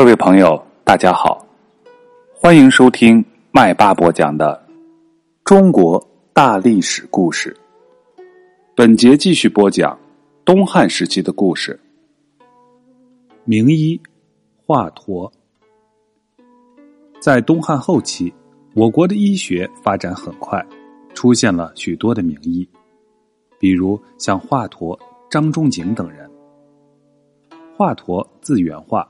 [0.00, 1.46] 各位朋友，大家好，
[2.34, 4.66] 欢迎收听麦巴播讲的
[5.44, 7.54] 中国大历史故事。
[8.74, 9.98] 本节继续播讲
[10.42, 11.78] 东汉时期的故事。
[13.44, 14.00] 名医
[14.64, 15.30] 华佗，
[17.20, 18.32] 在东汉后期，
[18.74, 20.66] 我国的医学发展很快，
[21.12, 22.66] 出现了许多的名医，
[23.58, 24.98] 比如像华佗、
[25.28, 26.26] 张仲景等人。
[27.76, 29.06] 华佗字元化。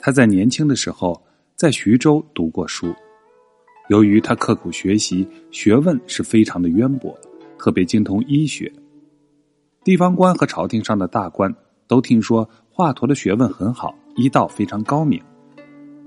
[0.00, 1.22] 他在年轻的时候
[1.54, 2.94] 在徐州读过书，
[3.88, 7.16] 由于他刻苦学习，学问是非常的渊博，
[7.58, 8.72] 特别精通医学。
[9.84, 11.54] 地方官和朝廷上的大官
[11.86, 15.22] 都听说华佗的学问很好，医道非常高明，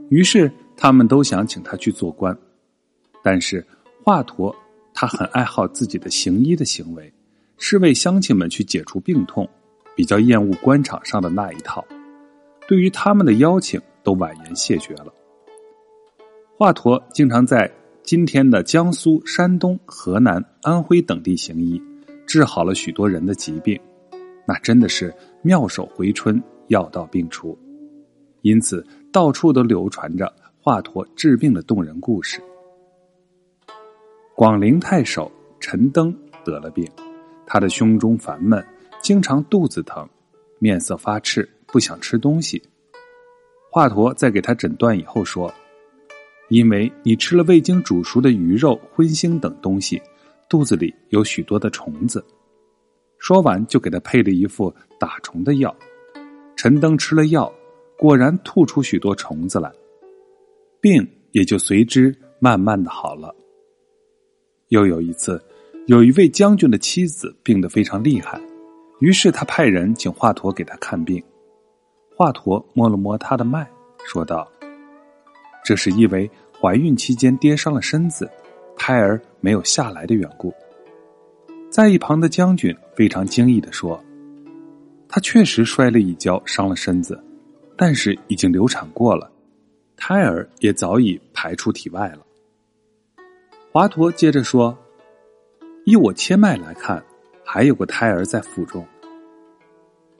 [0.10, 2.36] 于是他们都想请他去做官。
[3.24, 3.66] 但是
[4.04, 4.54] 华佗
[4.94, 7.14] 他很爱好自己的行医的行为，
[7.58, 9.48] 是为乡亲们去解除病痛，
[9.96, 11.86] 比较厌恶官场上的那一套。
[12.68, 15.14] 对于他们的邀请，都婉言谢绝了。
[16.58, 17.70] 华佗经常在
[18.04, 21.82] 今天的江苏、山东、河南、安徽等地行医，
[22.26, 23.80] 治好了许多人的疾病，
[24.48, 27.58] 那真的是妙手回春、药到病除。
[28.42, 32.42] 因此，到处都流传着华佗治病的动人故事。
[34.36, 36.90] 广陵太守陈登得了病，
[37.46, 38.64] 他的胸中烦闷，
[39.02, 40.08] 经常肚子疼，
[40.60, 41.50] 面色发赤。
[41.74, 42.62] 不想吃东西，
[43.72, 45.52] 华佗在给他诊断以后说
[46.50, 50.00] ：“因为你吃了未经煮熟的鱼肉、荤腥等东西，
[50.48, 52.24] 肚子里有许多的虫子。”
[53.18, 55.76] 说完就给他配了一副打虫的药。
[56.56, 57.52] 陈登吃了药，
[57.98, 59.72] 果然吐出许多虫子来，
[60.80, 63.36] 病也就随之慢慢的好了。
[64.68, 65.44] 又有一次，
[65.88, 68.40] 有一位将军的妻子病得非常厉害，
[69.00, 71.20] 于是他派人请华佗给他看病。
[72.16, 73.68] 华佗摸了摸他的脉，
[74.06, 74.48] 说道
[75.66, 78.30] ：“这是因为怀孕期间跌伤了身子，
[78.76, 80.54] 胎儿没有下来的缘故。”
[81.72, 84.00] 在一旁的将军非常惊异的说
[85.10, 87.20] ：“他确实摔了一跤，伤了身子，
[87.76, 89.32] 但是已经流产过了，
[89.98, 92.20] 胎儿也早已排出体外了。”
[93.74, 94.78] 华佗接着说
[95.86, 97.04] ：“依我切脉来看，
[97.44, 98.86] 还有个胎儿在腹中。”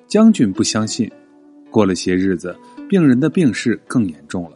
[0.10, 1.12] 将军不相信。
[1.74, 2.56] 过了些日子，
[2.88, 4.56] 病人的病势更严重了，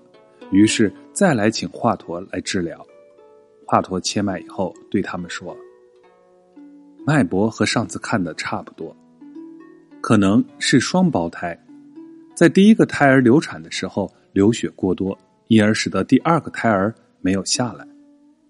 [0.51, 2.85] 于是再来请华佗来治疗。
[3.65, 5.57] 华佗切脉以后，对他们说
[7.07, 8.95] ：“脉搏和上次看的差不多，
[9.99, 11.59] 可能是双胞胎，
[12.35, 15.17] 在第一个胎儿流产的时候流血过多，
[15.47, 17.83] 因而使得第二个胎儿没有下来。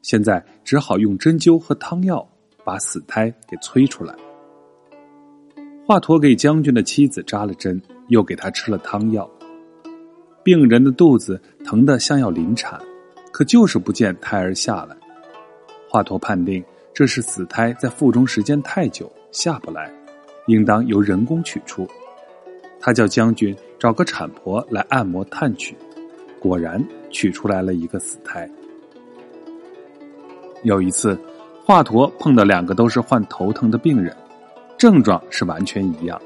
[0.01, 2.27] 现在只好用针灸和汤药
[2.66, 4.13] 把死胎给催出来。”
[5.88, 7.81] 华佗给将军的妻子扎了针。
[8.07, 9.29] 又给他吃了汤药，
[10.44, 12.79] 病人的肚子疼得像要临产，
[13.31, 14.95] 可就是不见胎儿下来。
[15.90, 16.63] 华佗判定
[16.94, 19.91] 这是死胎在腹中时间太久下不来，
[20.47, 21.88] 应当由人工取出。
[22.79, 25.75] 他叫将军找个产婆来按摩探取，
[26.39, 28.50] 果然取出来了一个死胎。
[30.63, 31.19] 有一次，
[31.63, 34.16] 华佗碰到两个都是患头疼的病人，
[34.78, 36.19] 症状是完全一样。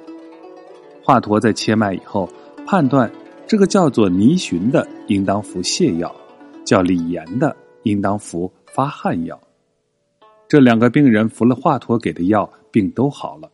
[1.12, 2.26] 华佗在切脉以后，
[2.66, 3.12] 判断
[3.46, 6.16] 这个叫做倪寻的应当服泻药，
[6.64, 9.38] 叫李炎的应当服发汗药。
[10.48, 13.52] 这两个病人服了华佗给的药，病都好了。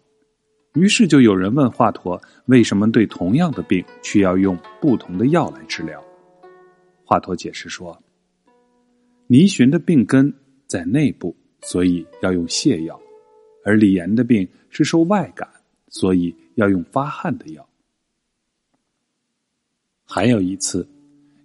[0.76, 6.00] 于是就有人问华佗，为什么对同样的病却要用不同的药来治疗？
[7.04, 8.00] 华佗解释说，
[9.26, 10.32] 倪寻的病根
[10.68, 12.96] 在内部，所以要用泻药；
[13.66, 15.50] 而李炎的病是受外感，
[15.88, 16.32] 所以。
[16.58, 17.68] 要用发汗的药。
[20.04, 20.88] 还有一次，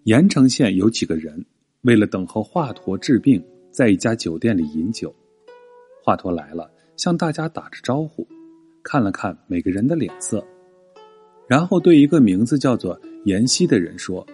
[0.04, 1.44] 盐城县有几个人
[1.82, 5.14] 为了等候华佗治病，在一家酒店里饮酒。
[6.02, 8.26] 华佗来了，向大家打着招呼，
[8.82, 10.42] 看了看每个人的脸色，
[11.46, 14.26] 然后对一个名字叫做妍希的人说：“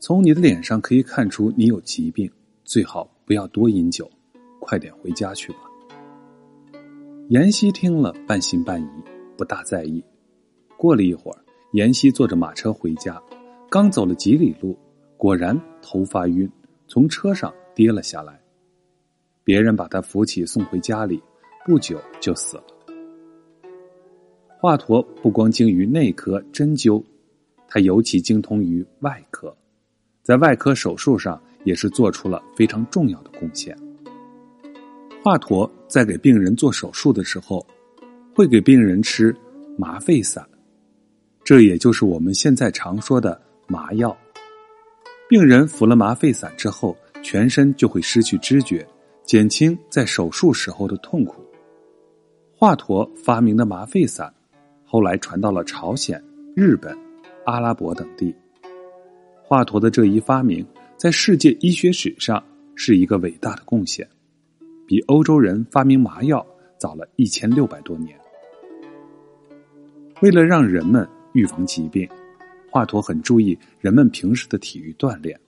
[0.00, 2.28] 从你的脸上可以看出你有疾病，
[2.64, 4.10] 最好不要多饮酒，
[4.58, 5.58] 快点回家去吧。”
[7.30, 9.15] 妍希听了，半信半疑。
[9.36, 10.02] 不大在意。
[10.76, 11.38] 过了一会儿，
[11.72, 13.22] 妍希坐着马车回家，
[13.70, 14.78] 刚走了几里路，
[15.16, 16.50] 果然头发晕，
[16.86, 18.40] 从车上跌了下来。
[19.42, 21.22] 别人把他扶起送回家里，
[21.64, 22.64] 不久就死了。
[24.58, 27.02] 华佗不光精于内科针灸，
[27.68, 29.56] 他尤其精通于外科，
[30.22, 33.76] 在外科手术上也是做出了非常重要的贡献。
[35.22, 37.66] 华佗在给病人做手术的时候。
[38.36, 39.34] 会给病人吃
[39.78, 40.46] 麻沸散，
[41.42, 44.14] 这也就是我们现在常说的麻药。
[45.26, 48.86] 病人服了麻沸散之后，全身就会失去知觉，
[49.24, 51.42] 减轻在手术时候的痛苦。
[52.54, 54.30] 华佗发明的麻沸散，
[54.84, 56.22] 后来传到了朝鲜、
[56.54, 56.94] 日本、
[57.46, 58.34] 阿拉伯等地。
[59.42, 60.62] 华佗的这一发明，
[60.98, 62.44] 在世界医学史上
[62.74, 64.06] 是一个伟大的贡献，
[64.86, 66.46] 比欧洲人发明麻药
[66.76, 68.14] 早了一千六百多年。
[70.22, 72.08] 为了让人们预防疾病，
[72.70, 75.38] 华佗很注意人们平时的体育锻炼。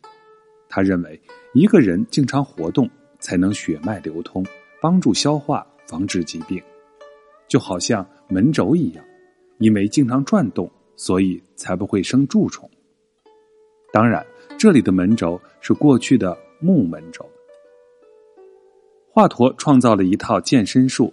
[0.69, 1.19] 他认为，
[1.55, 2.89] 一个人经常活动，
[3.19, 4.45] 才能血脉流通，
[4.83, 6.63] 帮助消化，防治疾病。
[7.49, 9.03] 就好像门轴一样，
[9.57, 12.71] 因为经常转动，所以才不会生蛀虫。
[13.91, 14.25] 当然，
[14.59, 17.27] 这里的门轴是过去的木门轴。
[19.11, 21.11] 华佗创造了一套健身术，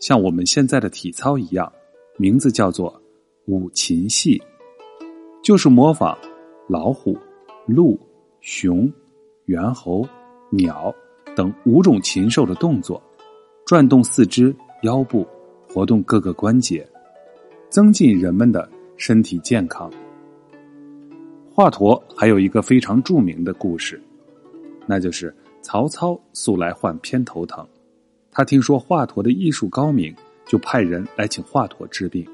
[0.00, 1.72] 像我们现在的体操一样，
[2.18, 3.00] 名字叫做
[3.46, 4.38] 五禽戏，
[5.42, 6.18] 就是模仿
[6.68, 7.16] 老虎、
[7.64, 7.98] 鹿、
[8.42, 8.92] 熊、
[9.46, 10.06] 猿猴、
[10.50, 10.94] 鸟
[11.34, 13.02] 等五种禽兽的动作，
[13.64, 15.26] 转动四肢、腰部。
[15.70, 16.88] 活动各个关节，
[17.68, 18.66] 增进人们的
[18.96, 19.92] 身体健康。
[21.52, 24.00] 华佗还有一个非常著名的故事，
[24.86, 27.68] 那就是曹操素来患偏头疼，
[28.30, 30.12] 他听说华佗的医术高明，
[30.48, 32.26] 就派人来请华佗治病。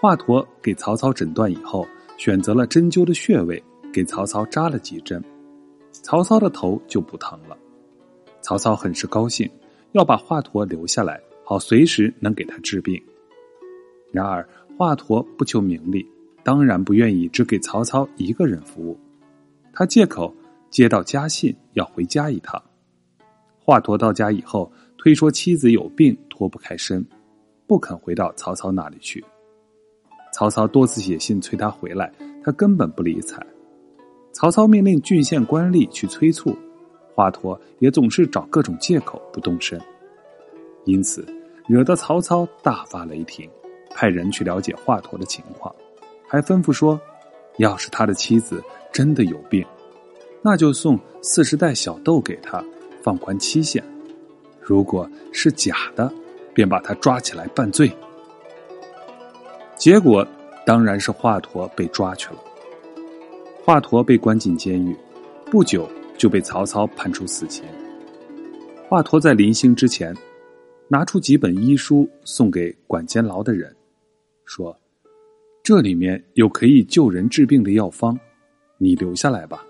[0.00, 1.86] 华佗给曹操诊断以后，
[2.16, 3.62] 选择了针灸的穴位，
[3.92, 5.22] 给曹操扎了几针，
[5.92, 7.56] 曹操的头就不疼了。
[8.40, 9.48] 曹操很是高兴，
[9.92, 11.20] 要把华佗留下来。
[11.44, 13.00] 好，随时能给他治病。
[14.10, 16.06] 然而，华佗不求名利，
[16.42, 18.98] 当然不愿意只给曹操一个人服务。
[19.72, 20.34] 他借口
[20.70, 22.62] 接到家信，要回家一趟。
[23.58, 27.06] 华佗到家以后，推说妻子有病，脱不开身，
[27.66, 29.22] 不肯回到曹操那里去。
[30.32, 32.10] 曹操多次写信催他回来，
[32.42, 33.46] 他根本不理睬。
[34.32, 36.56] 曹操命令郡县官吏去催促，
[37.14, 39.78] 华佗也总是找各种借口不动身。
[40.86, 41.22] 因此。
[41.68, 43.48] 惹得曹操大发雷霆，
[43.90, 45.72] 派人去了解华佗的情况，
[46.26, 47.00] 还吩咐说：
[47.58, 48.60] 要是他的妻子
[48.90, 49.64] 真的有病，
[50.42, 52.64] 那就送四十袋小豆给他，
[53.04, 53.80] 放宽期限；
[54.60, 56.12] 如果是假的，
[56.54, 57.90] 便把他抓起来办罪。
[59.76, 60.26] 结果
[60.66, 62.40] 当然是华佗被抓去了。
[63.64, 64.96] 华佗被关进监狱，
[65.46, 67.64] 不久就被曹操判处死刑。
[68.88, 70.16] 华佗在临行之前。
[70.92, 73.72] 拿出几本医书送给管监牢的人，
[74.44, 74.76] 说
[75.62, 78.18] ：“这里面有可以救人治病的药方，
[78.76, 79.64] 你留下来吧。”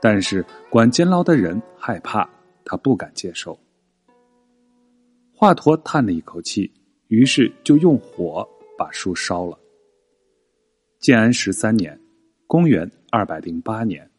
[0.00, 2.26] 但是管监牢的人害怕，
[2.64, 3.58] 他不敢接受。
[5.40, 6.68] 华佗叹了一口气，
[7.06, 8.44] 于是就用火
[8.76, 9.56] 把书烧了。
[10.98, 11.96] 建安十三年，
[12.48, 14.10] 公元二百零八年，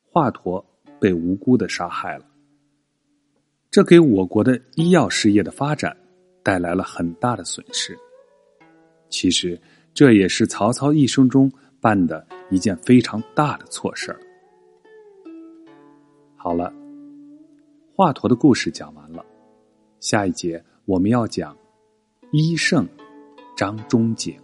[0.00, 0.64] 华佗
[1.00, 2.24] 被无辜的杀害了。
[3.68, 5.96] 这给我国的医药事业的发展
[6.40, 7.98] 带来了很大的损失。
[9.08, 9.60] 其实，
[9.92, 11.50] 这也是曹操一生中
[11.80, 14.20] 办的一件非常大的错事儿。
[16.36, 16.72] 好了，
[17.92, 19.26] 华佗的故事讲完了，
[20.04, 21.56] 下一节我们要讲
[22.30, 22.86] 医圣
[23.56, 24.43] 张仲景。